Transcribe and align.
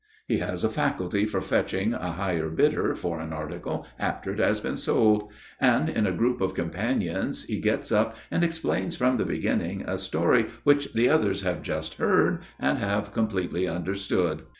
He 0.25 0.39
has 0.39 0.63
a 0.63 0.69
faculty 0.69 1.25
for 1.27 1.41
fetching 1.41 1.93
a 1.93 2.13
higher 2.13 2.49
bidder 2.49 2.95
for 2.95 3.19
an 3.19 3.31
article 3.31 3.85
after 3.99 4.33
it 4.33 4.39
has 4.39 4.59
been 4.59 4.75
sold; 4.77 5.31
and 5.59 5.87
in 5.89 6.07
a 6.07 6.11
group 6.11 6.41
of 6.41 6.55
companions 6.55 7.43
he 7.43 7.59
gets 7.61 7.91
up 7.91 8.17
and 8.31 8.43
explains 8.43 8.95
from 8.97 9.17
the 9.17 9.25
beginning 9.25 9.83
a 9.85 9.99
story 9.99 10.47
which 10.63 10.91
the 10.93 11.07
others 11.07 11.43
have 11.43 11.61
just 11.61 11.99
heard 11.99 12.39
and 12.59 12.79
have 12.79 13.13
completely 13.13 13.67
understood. 13.67 14.41